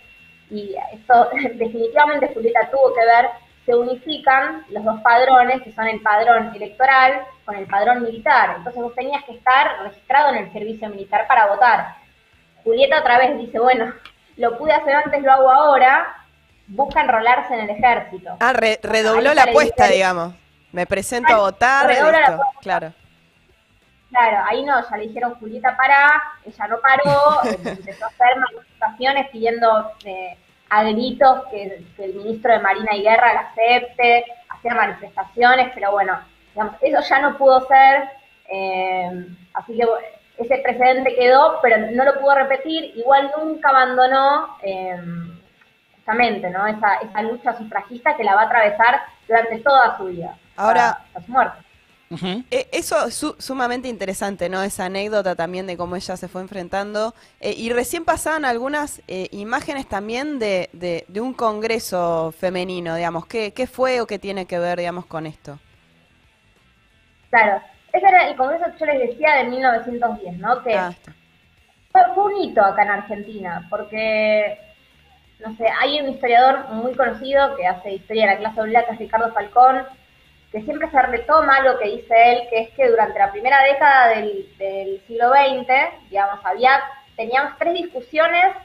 y 0.49 0.75
esto 0.93 1.29
definitivamente 1.55 2.33
Julieta 2.33 2.69
tuvo 2.71 2.93
que 2.93 3.05
ver, 3.05 3.29
se 3.65 3.75
unifican 3.75 4.63
los 4.69 4.83
dos 4.83 5.01
padrones, 5.01 5.61
que 5.63 5.71
son 5.71 5.87
el 5.87 5.99
padrón 6.01 6.53
electoral 6.55 7.25
con 7.45 7.55
el 7.55 7.65
padrón 7.65 8.03
militar. 8.03 8.55
Entonces 8.57 8.81
vos 8.81 8.93
tenías 8.93 9.23
que 9.23 9.33
estar 9.33 9.81
registrado 9.83 10.29
en 10.29 10.45
el 10.45 10.53
servicio 10.53 10.89
militar 10.89 11.27
para 11.27 11.47
votar. 11.47 11.95
Julieta 12.63 12.99
otra 12.99 13.17
vez 13.17 13.37
dice, 13.37 13.59
bueno, 13.59 13.93
lo 14.37 14.57
pude 14.57 14.73
hacer 14.73 14.95
antes, 14.95 15.21
lo 15.21 15.31
hago 15.31 15.49
ahora, 15.49 16.15
busca 16.67 17.01
enrolarse 17.01 17.53
en 17.53 17.61
el 17.61 17.69
ejército. 17.71 18.37
Ah, 18.39 18.53
redobló 18.53 19.33
la 19.33 19.43
apuesta, 19.43 19.87
digamos. 19.87 20.33
Me 20.71 20.85
presento 20.85 21.33
a 21.33 21.37
votar. 21.37 21.89
claro. 22.61 22.93
Claro, 24.09 24.37
ahí 24.47 24.63
no, 24.63 24.89
ya 24.89 24.97
le 24.97 25.07
dijeron 25.07 25.35
Julieta 25.35 25.75
para, 25.75 26.23
ella 26.45 26.67
no 26.67 26.79
paró, 26.79 27.43
empezó 27.65 28.05
a 28.05 28.07
hacer 28.07 28.37
manifestaciones 28.37 29.29
pidiendo 29.29 29.91
eh, 30.05 30.37
a 30.75 30.83
gritos 30.83 31.45
que, 31.49 31.85
el 31.97 32.13
ministro 32.15 32.51
de 32.51 32.59
Marina 32.59 32.95
y 32.95 33.03
Guerra 33.03 33.33
la 33.33 33.39
acepte, 33.41 34.25
hacer 34.49 34.75
manifestaciones, 34.75 35.71
pero 35.73 35.91
bueno, 35.91 36.19
digamos, 36.53 36.75
eso 36.81 37.01
ya 37.01 37.19
no 37.19 37.37
pudo 37.37 37.65
ser, 37.67 38.09
eh, 38.49 39.25
así 39.53 39.77
que 39.77 39.87
ese 40.37 40.57
precedente 40.57 41.15
quedó, 41.15 41.59
pero 41.61 41.77
no 41.91 42.03
lo 42.03 42.19
pudo 42.19 42.35
repetir, 42.35 42.91
igual 42.97 43.31
nunca 43.37 43.69
abandonó 43.69 44.57
eh, 44.63 44.97
justamente 45.95 46.49
¿no? 46.49 46.67
esa, 46.67 46.95
esa 46.95 47.21
lucha 47.21 47.57
sufragista 47.57 48.17
que 48.17 48.25
la 48.25 48.35
va 48.35 48.41
a 48.41 48.45
atravesar 48.45 49.01
durante 49.27 49.59
toda 49.59 49.97
su 49.97 50.05
vida, 50.05 50.35
Ahora, 50.57 50.89
hasta 50.89 51.21
su 51.21 51.31
muerte. 51.31 51.64
Eh, 52.11 52.67
eso 52.71 53.07
es 53.07 53.15
sumamente 53.39 53.87
interesante, 53.87 54.47
¿no? 54.47 54.61
Esa 54.61 54.85
anécdota 54.85 55.35
también 55.35 55.65
de 55.65 55.75
cómo 55.75 55.95
ella 55.95 56.15
se 56.17 56.27
fue 56.27 56.41
enfrentando. 56.41 57.13
Eh, 57.39 57.53
y 57.57 57.71
recién 57.71 58.05
pasaban 58.05 58.45
algunas 58.45 59.01
eh, 59.07 59.27
imágenes 59.31 59.87
también 59.87 60.37
de, 60.39 60.69
de, 60.73 61.21
un 61.21 61.33
congreso 61.33 62.31
femenino, 62.37 62.95
digamos. 62.95 63.25
¿Qué, 63.25 63.53
¿Qué 63.53 63.67
fue 63.67 64.01
o 64.01 64.07
qué 64.07 64.19
tiene 64.19 64.45
que 64.45 64.59
ver, 64.59 64.77
digamos, 64.77 65.05
con 65.05 65.25
esto? 65.25 65.59
Claro, 67.29 67.61
ese 67.91 68.07
era 68.07 68.27
el 68.27 68.35
congreso 68.35 68.65
que 68.71 68.79
yo 68.79 68.85
les 68.85 69.09
decía 69.09 69.35
de 69.35 69.45
1910, 69.45 70.37
¿no? 70.37 70.63
Que 70.63 70.73
ah, 70.75 70.93
fue, 71.91 72.23
un 72.23 72.43
hito 72.43 72.61
acá 72.61 72.83
en 72.83 72.89
Argentina, 72.89 73.65
porque, 73.69 74.59
no 75.39 75.55
sé, 75.55 75.65
hay 75.81 75.99
un 76.01 76.09
historiador 76.09 76.69
muy 76.69 76.93
conocido 76.93 77.55
que 77.55 77.65
hace 77.65 77.95
historia 77.95 78.27
de 78.27 78.33
la 78.33 78.53
clase 78.53 78.61
es 78.91 78.99
Ricardo 78.99 79.33
Falcón, 79.33 79.83
que 80.55 80.61
siempre 80.61 80.89
se 80.89 81.01
retoma 81.01 81.59
lo 81.59 81.77
que 81.77 81.89
dice 81.89 82.31
él, 82.31 82.47
que 82.49 82.61
es 82.61 82.69
que 82.69 82.87
durante 82.87 83.19
la 83.19 83.29
primera 83.29 83.61
década 83.61 84.07
del, 84.07 85.01
siglo 85.05 85.31
XX, 85.31 85.67
digamos, 86.09 86.39
había, 86.45 86.81
teníamos 87.17 87.57
tres 87.59 87.73
discusiones 87.73 88.55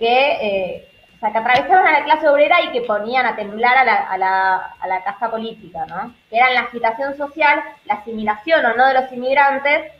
que, 0.00 0.32
eh, 0.32 0.88
que 1.20 1.26
atravesaban 1.26 1.86
a 1.86 2.00
la 2.00 2.04
clase 2.04 2.28
obrera 2.28 2.60
y 2.62 2.72
que 2.72 2.80
ponían 2.80 3.24
a 3.24 3.36
temblar 3.36 3.78
a 3.78 3.84
la, 3.84 3.94
a 3.94 4.18
la, 4.18 4.56
a 4.80 4.88
la 4.88 5.04
casa 5.04 5.30
política, 5.30 5.86
¿no? 5.86 6.12
Que 6.28 6.38
eran 6.38 6.54
la 6.54 6.62
agitación 6.62 7.16
social, 7.16 7.62
la 7.84 7.94
asimilación 7.94 8.66
o 8.66 8.74
no 8.74 8.88
de 8.88 8.94
los 8.94 9.12
inmigrantes 9.12 9.92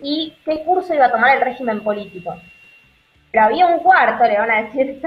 y 0.00 0.38
qué 0.44 0.62
curso 0.62 0.94
iba 0.94 1.06
a 1.06 1.12
tomar 1.12 1.34
el 1.34 1.42
régimen 1.42 1.80
político. 1.80 2.36
Pero 3.32 3.46
había 3.46 3.66
un 3.66 3.80
cuarto, 3.80 4.22
le 4.22 4.38
van 4.38 4.52
a 4.52 4.62
decir 4.62 5.02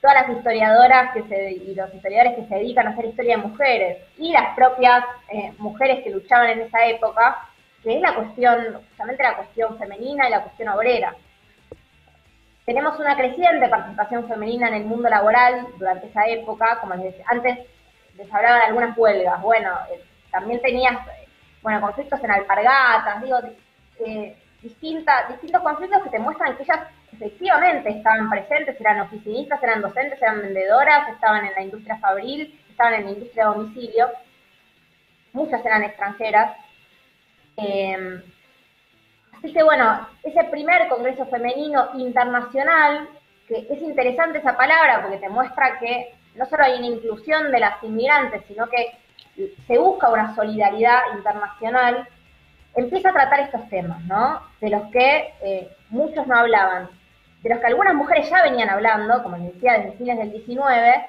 todas 0.00 0.22
las 0.22 0.36
historiadoras 0.36 1.12
que 1.12 1.22
se, 1.24 1.52
y 1.52 1.74
los 1.74 1.92
historiadores 1.94 2.36
que 2.36 2.46
se 2.46 2.54
dedican 2.54 2.86
a 2.86 2.90
hacer 2.90 3.04
historia 3.06 3.36
de 3.36 3.42
mujeres 3.42 3.98
y 4.16 4.32
las 4.32 4.54
propias 4.54 5.04
eh, 5.28 5.52
mujeres 5.58 6.02
que 6.02 6.10
luchaban 6.10 6.50
en 6.50 6.60
esa 6.62 6.86
época, 6.86 7.48
que 7.82 7.96
es 7.96 8.00
la 8.00 8.14
cuestión, 8.14 8.82
justamente 8.88 9.22
la 9.22 9.36
cuestión 9.36 9.78
femenina 9.78 10.28
y 10.28 10.30
la 10.30 10.42
cuestión 10.42 10.68
obrera. 10.70 11.14
Tenemos 12.64 12.98
una 12.98 13.16
creciente 13.16 13.68
participación 13.68 14.28
femenina 14.28 14.68
en 14.68 14.74
el 14.74 14.84
mundo 14.84 15.08
laboral 15.08 15.66
durante 15.78 16.06
esa 16.06 16.26
época, 16.26 16.78
como 16.80 16.94
les 16.94 17.04
decía, 17.04 17.24
antes 17.28 17.58
les 18.16 18.32
hablaba 18.32 18.58
de 18.58 18.64
algunas 18.64 18.96
huelgas, 18.96 19.40
bueno, 19.42 19.70
eh, 19.92 20.02
también 20.30 20.60
tenías, 20.60 20.98
bueno, 21.62 21.80
conflictos 21.80 22.22
en 22.22 22.30
alpargatas, 22.30 23.22
digo, 23.22 23.38
eh, 24.06 24.36
distintos 24.62 25.62
conflictos 25.62 26.02
que 26.04 26.10
te 26.10 26.18
muestran 26.18 26.56
que 26.56 26.62
ellas 26.62 26.80
efectivamente 27.12 27.90
estaban 27.90 28.30
presentes, 28.30 28.80
eran 28.80 29.00
oficinistas, 29.00 29.62
eran 29.62 29.82
docentes, 29.82 30.20
eran 30.20 30.42
vendedoras, 30.42 31.08
estaban 31.08 31.44
en 31.44 31.52
la 31.54 31.62
industria 31.62 31.98
fabril, 31.98 32.58
estaban 32.68 32.94
en 32.94 33.04
la 33.04 33.10
industria 33.10 33.48
de 33.48 33.54
domicilio, 33.54 34.08
muchas 35.32 35.64
eran 35.64 35.82
extranjeras. 35.82 36.56
Em, 37.56 38.22
así 39.36 39.52
que 39.52 39.62
bueno, 39.62 40.08
ese 40.22 40.44
primer 40.44 40.88
Congreso 40.88 41.26
Femenino 41.26 41.90
Internacional, 41.94 43.08
que 43.46 43.66
es 43.68 43.82
interesante 43.82 44.38
esa 44.38 44.56
palabra 44.56 45.02
porque 45.02 45.18
te 45.18 45.28
muestra 45.28 45.78
que 45.78 46.14
no 46.36 46.46
solo 46.46 46.64
hay 46.64 46.78
una 46.78 46.86
inclusión 46.86 47.50
de 47.50 47.60
las 47.60 47.82
inmigrantes, 47.82 48.42
sino 48.46 48.68
que 48.68 48.96
se 49.66 49.78
busca 49.78 50.10
una 50.10 50.34
solidaridad 50.34 51.00
internacional, 51.16 52.08
empieza 52.74 53.10
a 53.10 53.12
tratar 53.12 53.40
estos 53.40 53.68
temas, 53.68 54.00
¿no? 54.04 54.40
De 54.60 54.70
los 54.70 54.90
que 54.90 55.34
eh, 55.42 55.68
muchos 55.88 56.26
no 56.26 56.36
hablaban 56.36 56.88
de 57.42 57.50
los 57.50 57.58
que 57.58 57.66
algunas 57.66 57.94
mujeres 57.94 58.28
ya 58.28 58.42
venían 58.42 58.68
hablando, 58.68 59.22
como 59.22 59.36
les 59.36 59.54
decía, 59.54 59.78
desde 59.78 59.96
fines 59.96 60.18
del 60.18 60.32
19, 60.32 61.06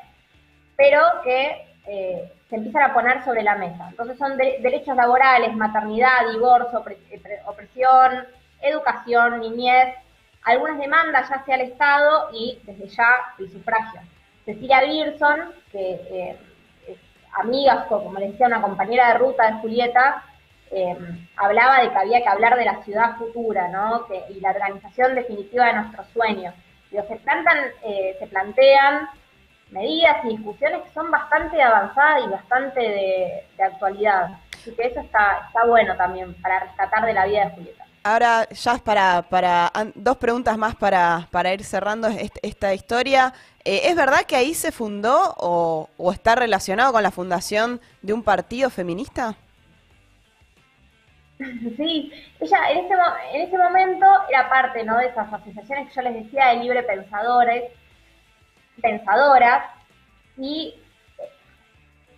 pero 0.78 1.02
que 1.24 1.68
eh, 1.88 2.32
se 2.50 2.56
empiezan 2.56 2.84
a 2.84 2.94
poner 2.94 3.24
sobre 3.24 3.44
la 3.44 3.56
mesa. 3.56 3.88
Entonces 3.90 4.18
son 4.18 4.38
derechos 4.38 4.96
laborales, 4.96 5.56
maternidad, 5.56 6.30
divorcio, 6.32 6.84
eh, 7.10 7.22
opresión, 7.46 8.26
educación, 8.62 9.40
niñez, 9.42 9.96
algunas 10.44 10.80
demandas 10.80 11.30
ya 11.30 11.36
hacia 11.36 11.56
el 11.56 11.62
Estado 11.62 12.30
y 12.34 12.60
desde 12.64 12.88
ya 12.88 13.10
el 13.38 13.52
sufragio. 13.52 14.02
Cecilia 14.46 14.82
Birson, 14.82 15.54
que 15.72 15.94
eh, 15.94 16.40
es 16.88 16.98
amiga, 17.34 17.86
como 17.88 18.20
les 18.20 18.32
decía, 18.32 18.48
una 18.48 18.62
compañera 18.62 19.10
de 19.10 19.20
ruta 19.20 19.48
de 19.48 19.54
Julieta, 19.60 20.24
eh, 20.72 20.96
hablaba 21.36 21.82
de 21.82 21.90
que 21.90 21.98
había 21.98 22.22
que 22.22 22.30
hablar 22.30 22.58
de 22.58 22.66
la 22.66 22.82
ciudad 22.84 23.18
futura, 23.18 23.68
¿no? 23.68 24.08
y 24.30 24.40
la 24.40 24.52
organización 24.52 25.16
definitiva 25.16 25.66
de 25.66 25.74
nuestros 25.74 26.08
sueños. 26.14 26.56
se, 26.90 27.16
plantan, 27.18 27.58
eh, 27.84 28.16
se 28.20 28.28
plantean 28.28 29.10
medidas 29.70 30.18
y 30.26 30.38
discusiones 30.38 30.82
que 30.84 30.94
son 30.94 31.12
bastante 31.12 31.62
avanzadas 31.62 32.24
y 32.26 32.30
bastante 32.30 32.80
de, 32.80 33.64
actualidad. 33.64 34.32
Así 34.54 34.74
que 34.76 34.88
eso 34.88 35.02
está, 35.02 35.44
está 35.48 35.66
bueno 35.66 35.96
también 35.98 36.34
para 36.42 36.60
rescatar 36.60 37.06
de 37.06 37.14
la 37.14 37.26
vida 37.26 37.46
de 37.46 37.52
Julieta. 37.52 37.86
Ahora, 38.04 38.48
ya 38.50 38.78
para, 38.78 39.22
para 39.24 39.72
dos 39.94 40.18
preguntas 40.18 40.58
más 40.58 40.76
para, 40.76 41.28
para 41.32 41.54
ir 41.54 41.64
cerrando 41.64 42.08
esta 42.42 42.74
historia. 42.74 43.34
Eh, 43.64 43.82
¿Es 43.86 43.96
verdad 43.96 44.22
que 44.22 44.36
ahí 44.36 44.54
se 44.54 44.72
fundó 44.72 45.36
o, 45.38 45.90
o 45.98 46.12
está 46.12 46.36
relacionado 46.36 46.94
con 46.94 47.04
la 47.04 47.12
fundación 47.12 47.80
de 48.02 48.14
un 48.14 48.24
partido 48.24 48.70
feminista? 48.70 49.36
Sí, 51.78 52.12
ella 52.40 52.72
en 52.72 52.78
ese, 52.86 52.94
en 53.34 53.42
ese 53.42 53.58
momento 53.58 54.06
era 54.30 54.50
parte 54.50 54.84
¿no? 54.84 54.98
de 54.98 55.08
esas 55.08 55.32
asociaciones 55.32 55.88
que 55.88 55.96
yo 55.96 56.02
les 56.02 56.24
decía 56.26 56.48
de 56.48 56.58
libre 56.58 56.84
pensadores, 56.84 57.72
pensadoras, 58.82 59.66
y 60.38 60.76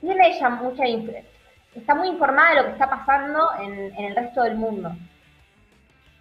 tiene 0.01 0.27
ella 0.27 0.49
mucha 0.49 0.83
está 1.75 1.95
muy 1.95 2.09
informada 2.09 2.49
de 2.49 2.55
lo 2.55 2.65
que 2.65 2.71
está 2.73 2.89
pasando 2.89 3.49
en, 3.59 3.95
en 3.97 4.05
el 4.05 4.15
resto 4.15 4.43
del 4.43 4.55
mundo. 4.55 4.91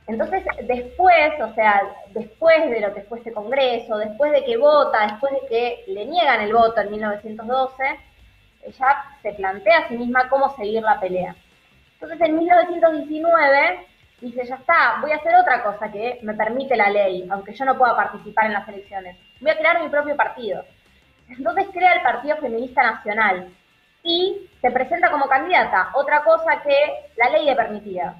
Entonces, 0.06 0.44
después, 0.66 1.32
o 1.40 1.54
sea, 1.54 1.82
después 2.10 2.70
de 2.70 2.80
lo 2.80 2.92
que 2.94 3.02
fue 3.02 3.18
este 3.18 3.32
congreso, 3.32 3.98
después 3.98 4.32
de 4.32 4.44
que 4.44 4.56
vota, 4.56 5.06
después 5.06 5.32
de 5.32 5.48
que 5.48 5.84
le 5.92 6.06
niegan 6.06 6.40
el 6.40 6.52
voto 6.52 6.80
en 6.80 6.90
1912, 6.90 7.82
ella 8.64 9.04
se 9.22 9.32
plantea 9.32 9.78
a 9.78 9.88
sí 9.88 9.96
misma 9.96 10.28
cómo 10.28 10.54
seguir 10.56 10.82
la 10.82 10.98
pelea. 11.00 11.36
Entonces 12.02 12.28
en 12.28 12.36
1919 12.36 13.86
dice, 14.20 14.44
ya 14.44 14.56
está, 14.56 14.98
voy 15.00 15.12
a 15.12 15.16
hacer 15.16 15.36
otra 15.36 15.62
cosa 15.62 15.90
que 15.92 16.18
me 16.22 16.34
permite 16.34 16.74
la 16.76 16.90
ley, 16.90 17.28
aunque 17.30 17.54
yo 17.54 17.64
no 17.64 17.78
pueda 17.78 17.94
participar 17.94 18.46
en 18.46 18.54
las 18.54 18.68
elecciones. 18.68 19.16
Voy 19.40 19.50
a 19.50 19.56
crear 19.56 19.80
mi 19.80 19.88
propio 19.88 20.16
partido. 20.16 20.64
Entonces 21.28 21.68
crea 21.72 21.92
el 21.94 22.02
Partido 22.02 22.36
Feminista 22.38 22.82
Nacional 22.82 23.50
y 24.02 24.50
se 24.60 24.70
presenta 24.72 25.12
como 25.12 25.28
candidata, 25.28 25.90
otra 25.94 26.24
cosa 26.24 26.60
que 26.62 26.76
la 27.16 27.30
ley 27.30 27.46
le 27.46 27.54
permitía. 27.54 28.16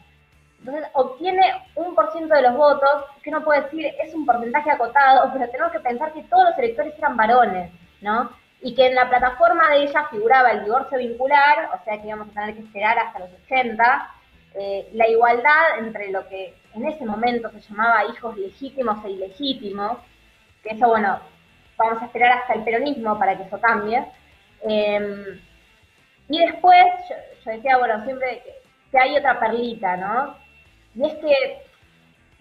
Entonces 0.61 0.89
obtiene 0.93 1.43
un 1.75 1.97
por 1.97 2.13
ciento 2.13 2.37
de 2.37 2.43
los 2.43 2.55
votos, 2.55 3.05
que 3.25 3.33
no 3.33 3.43
puede 3.43 3.63
decir 3.63 3.87
es 4.01 4.15
un 4.15 4.25
porcentaje 4.25 4.71
acotado, 4.71 5.29
pero 5.33 5.51
tenemos 5.51 5.73
que 5.73 5.81
pensar 5.81 6.13
que 6.13 6.23
todos 6.23 6.51
los 6.51 6.59
electores 6.59 6.97
eran 6.99 7.17
varones, 7.17 7.73
¿no? 8.01 8.31
Y 8.63 8.75
que 8.75 8.87
en 8.87 8.95
la 8.95 9.09
plataforma 9.09 9.71
de 9.71 9.83
ella 9.83 10.07
figuraba 10.11 10.53
el 10.53 10.65
divorcio 10.65 10.99
vincular, 10.99 11.71
o 11.75 11.85
sea 11.85 12.01
que 12.01 12.07
íbamos 12.07 12.29
a 12.29 12.33
tener 12.33 12.55
que 12.55 12.63
esperar 12.63 12.99
hasta 12.99 13.19
los 13.19 13.31
80, 13.45 14.11
eh, 14.55 14.89
la 14.93 15.09
igualdad 15.09 15.79
entre 15.79 16.11
lo 16.11 16.29
que 16.29 16.55
en 16.75 16.87
ese 16.87 17.05
momento 17.05 17.51
se 17.51 17.61
llamaba 17.61 18.05
hijos 18.05 18.37
legítimos 18.37 19.05
e 19.05 19.11
ilegítimos, 19.11 19.99
que 20.63 20.75
eso, 20.75 20.87
bueno, 20.87 21.19
vamos 21.77 22.03
a 22.03 22.07
esperar 22.07 22.39
hasta 22.39 22.55
el 22.55 22.63
peronismo 22.63 23.19
para 23.19 23.37
que 23.37 23.45
eso 23.45 23.61
cambie. 23.61 24.05
Em, 24.63 25.41
y 26.29 26.39
después, 26.39 26.87
yo, 27.45 27.51
decía, 27.51 27.79
bueno, 27.79 28.05
siempre 28.05 28.43
que, 28.91 28.99
hay 28.99 29.17
otra 29.17 29.41
perlita, 29.41 29.97
¿no? 29.97 30.37
Y 30.95 31.07
es 31.07 31.15
que 31.15 31.63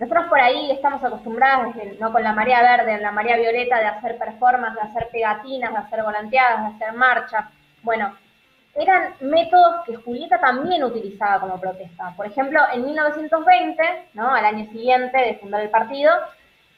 nosotros 0.01 0.29
por 0.29 0.41
ahí 0.41 0.71
estamos 0.71 1.03
acostumbrados, 1.03 1.75
no 1.99 2.11
con 2.11 2.23
la 2.23 2.33
marea 2.33 2.63
verde, 2.63 2.93
en 2.93 3.03
la 3.03 3.11
marea 3.11 3.37
violeta, 3.37 3.77
de 3.77 3.85
hacer 3.85 4.17
performances, 4.17 4.81
de 4.81 4.89
hacer 4.89 5.09
pegatinas, 5.11 5.71
de 5.71 5.77
hacer 5.77 6.01
volanteadas, 6.01 6.61
de 6.61 6.75
hacer 6.75 6.97
marchas. 6.97 7.45
Bueno, 7.83 8.11
eran 8.73 9.13
métodos 9.19 9.85
que 9.85 9.95
Julieta 9.97 10.39
también 10.39 10.83
utilizaba 10.83 11.41
como 11.41 11.61
protesta. 11.61 12.15
Por 12.17 12.25
ejemplo, 12.25 12.59
en 12.73 12.83
1920, 12.83 13.83
¿no? 14.15 14.33
al 14.33 14.43
año 14.43 14.65
siguiente 14.71 15.15
de 15.19 15.35
fundar 15.35 15.61
el 15.61 15.69
partido, 15.69 16.11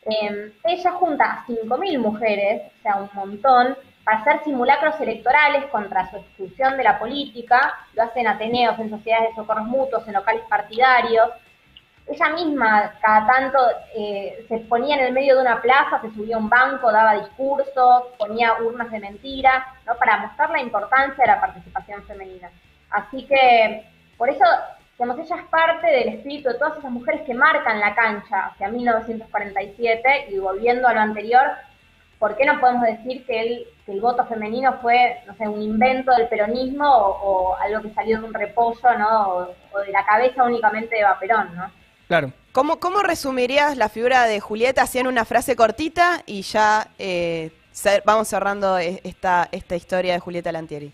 em, 0.03 0.51
ella 0.65 0.92
junta 0.92 1.24
a 1.24 1.46
5.000 1.46 2.00
mujeres, 2.00 2.63
o 2.77 2.82
sea, 2.82 2.96
un 2.98 3.10
montón, 3.13 3.77
para 4.03 4.18
hacer 4.18 4.44
simulacros 4.44 5.00
electorales 5.00 5.63
contra 5.68 6.10
su 6.10 6.18
exclusión 6.18 6.75
de 6.75 6.84
la 6.84 7.00
política, 7.00 7.74
lo 7.94 8.03
hacen 8.03 8.27
Ateneos, 8.27 8.77
en 8.80 8.89
sociedades 8.89 9.30
de 9.30 9.36
socorros 9.36 9.65
mutuos, 9.65 10.06
en 10.10 10.13
locales 10.13 10.44
partidarios. 10.50 11.30
Ella 12.05 12.29
misma 12.29 12.93
cada 13.01 13.25
tanto 13.25 13.60
eh, 13.95 14.45
se 14.50 14.60
ponía 14.60 14.98
en 14.98 15.05
el 15.05 15.13
medio 15.13 15.36
de 15.36 15.41
una 15.41 15.62
plaza, 15.62 16.01
se 16.01 16.12
subía 16.12 16.36
a 16.36 16.39
un 16.39 16.50
banco, 16.50 16.91
daba 16.91 17.13
discursos, 17.13 18.03
ponía 18.17 18.55
urnas 18.62 18.91
de 18.91 19.00
mentira, 19.00 19.65
¿no? 19.86 19.95
para 19.95 20.17
mostrar 20.17 20.50
la 20.50 20.62
importancia 20.62 21.24
de 21.24 21.31
la 21.31 21.39
participación 21.39 22.03
femenina. 22.03 22.50
Así 22.89 23.25
que, 23.25 23.86
por 24.17 24.29
eso, 24.29 24.43
digamos, 24.98 25.17
ella 25.19 25.36
es 25.38 25.48
parte 25.48 25.88
del 25.88 26.10
espíritu 26.10 26.50
de 26.50 26.60
todas 26.60 26.77
esas 26.77 26.91
mujeres 26.91 27.22
que 27.22 27.33
marcan 27.33 27.79
la 27.79 27.95
cancha 27.95 28.48
hacia 28.48 28.67
1947 28.67 30.27
y 30.29 30.38
volviendo 30.39 30.88
a 30.88 30.93
lo 30.93 31.00
anterior, 31.00 31.51
¿por 32.19 32.36
qué 32.36 32.45
no 32.45 32.60
podemos 32.60 32.83
decir 32.83 33.25
que 33.25 33.65
el, 33.88 34.01
voto 34.01 34.25
femenino 34.25 34.74
fue, 34.81 35.22
no 35.25 35.36
sé, 35.36 35.48
un 35.48 35.62
invento 35.62 36.13
del 36.13 36.27
peronismo 36.27 36.86
o, 36.86 37.55
algo 37.55 37.81
que 37.81 37.93
salió 37.93 38.19
de 38.19 38.25
un 38.25 38.33
reposo, 38.33 38.93
¿no? 38.98 39.48
O, 39.74 39.79
de 39.79 39.91
la 39.91 40.05
cabeza 40.05 40.43
únicamente 40.43 40.95
de 40.95 41.01
Eva 41.01 41.17
Perón, 41.19 41.55
¿no? 41.55 41.72
Claro. 42.13 42.32
¿Cómo, 42.51 42.79
¿Cómo 42.79 43.01
resumirías 43.01 43.75
la 43.75 43.89
figura 43.89 44.25
de 44.25 44.39
Julieta 44.39 44.84
así 44.84 45.00
en 45.00 45.08
una 45.08 45.25
frase 45.25 45.55
cortita 45.55 46.22
y 46.27 46.43
ya 46.43 46.89
eh, 47.00 47.50
vamos 48.05 48.27
cerrando 48.27 48.77
e, 48.77 49.01
esta, 49.03 49.50
esta 49.51 49.75
historia 49.75 50.13
de 50.13 50.20
Julieta 50.20 50.51
Lantieri? 50.51 50.93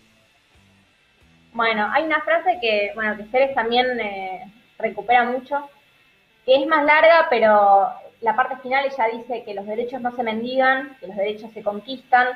Bueno, 1.52 1.90
hay 1.92 2.04
una 2.04 2.22
frase 2.22 2.56
que, 2.62 2.92
bueno, 2.94 3.18
que 3.18 3.24
Ceres 3.24 3.54
también 3.54 4.00
eh, 4.00 4.50
recupera 4.78 5.24
mucho, 5.24 5.68
que 6.46 6.54
es 6.54 6.66
más 6.66 6.86
larga, 6.86 7.26
pero 7.28 7.90
la 8.22 8.34
parte 8.34 8.56
final 8.62 8.86
ella 8.86 9.18
dice 9.18 9.44
que 9.44 9.52
los 9.52 9.66
derechos 9.66 10.00
no 10.00 10.16
se 10.16 10.22
mendigan, 10.22 10.96
que 11.00 11.08
los 11.08 11.16
derechos 11.16 11.52
se 11.52 11.62
conquistan. 11.62 12.28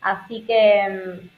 Así 0.00 0.42
que, 0.44 0.88
mm, 0.88 1.28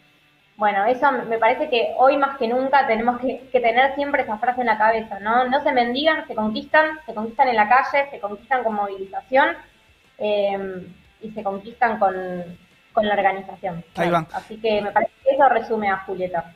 bueno, 0.57 0.85
eso 0.85 1.11
me 1.29 1.39
parece 1.39 1.69
que 1.69 1.95
hoy 1.99 2.17
más 2.17 2.39
que 2.39 2.47
nunca 2.47 2.87
tenemos 2.87 3.21
que, 3.21 3.61
tener 3.61 3.95
siempre 3.97 4.23
esa 4.23 4.39
frase 4.39 4.61
en 4.61 4.69
la 4.69 4.79
cabeza, 4.79 5.19
¿no? 5.19 5.49
No 5.49 5.63
se 5.63 5.73
mendigan, 5.73 6.27
se 6.29 6.35
conquistan, 6.35 7.01
se 7.07 7.15
conquistan 7.15 7.49
en 7.49 7.57
la 7.57 7.69
calle, 7.69 8.09
se 8.11 8.21
conquistan 8.21 8.63
con 8.63 8.75
movilización 8.75 9.49
eh, 10.19 10.87
y 11.21 11.31
se 11.33 11.43
conquistan 11.43 11.99
con, 11.99 12.15
con 12.93 13.07
la 13.07 13.15
organización. 13.15 13.85
Ahí 13.97 14.11
va. 14.11 14.27
Así 14.33 14.57
que 14.61 14.81
me 14.81 14.93
parece 14.93 15.13
que 15.25 15.35
eso 15.35 15.49
resume 15.49 15.91
a 15.91 15.99
Julieta. 15.99 16.55